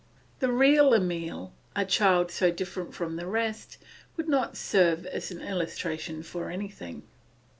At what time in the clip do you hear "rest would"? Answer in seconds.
3.27-4.27